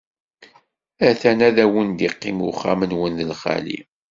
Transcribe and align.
A-t-an, 1.07 1.39
ad 1.47 1.57
wen-d-iqqim 1.73 2.37
uxxam-nwen 2.49 3.13
d 3.17 3.21
lxali. 3.31 3.79